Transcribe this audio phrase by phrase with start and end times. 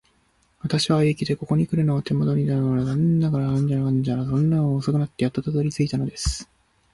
[0.63, 6.49] 私は雪でここにくるのを手間取りたくなかったのだが、残念ながら何度か道に迷ってしまい、そのためにこんなに遅くなってやっと着いたのです。